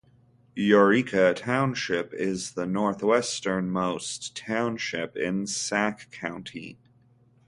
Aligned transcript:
Eureka 0.55 1.31
Township 1.35 2.11
is 2.15 2.53
the 2.53 2.65
northwesternmost 2.65 4.33
township 4.33 5.15
in 5.15 5.45
Sac 5.45 6.09
County. 6.09 6.79